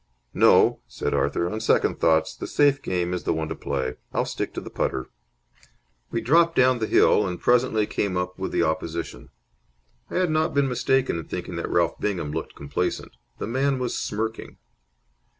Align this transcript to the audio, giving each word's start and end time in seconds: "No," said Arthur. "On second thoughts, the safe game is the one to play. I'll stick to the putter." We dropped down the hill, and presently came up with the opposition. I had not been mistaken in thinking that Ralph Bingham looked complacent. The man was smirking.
"No," 0.33 0.79
said 0.87 1.13
Arthur. 1.13 1.47
"On 1.47 1.59
second 1.59 1.99
thoughts, 1.99 2.33
the 2.35 2.47
safe 2.47 2.81
game 2.81 3.13
is 3.13 3.21
the 3.23 3.35
one 3.35 3.49
to 3.49 3.55
play. 3.55 3.97
I'll 4.11 4.25
stick 4.25 4.51
to 4.55 4.59
the 4.59 4.71
putter." 4.71 5.11
We 6.09 6.21
dropped 6.21 6.55
down 6.55 6.79
the 6.79 6.87
hill, 6.87 7.27
and 7.27 7.39
presently 7.39 7.85
came 7.85 8.17
up 8.17 8.39
with 8.39 8.51
the 8.51 8.63
opposition. 8.63 9.29
I 10.09 10.15
had 10.15 10.31
not 10.31 10.55
been 10.55 10.67
mistaken 10.67 11.19
in 11.19 11.25
thinking 11.25 11.55
that 11.57 11.69
Ralph 11.69 11.99
Bingham 11.99 12.31
looked 12.31 12.55
complacent. 12.55 13.11
The 13.37 13.45
man 13.45 13.77
was 13.77 13.95
smirking. 13.95 14.57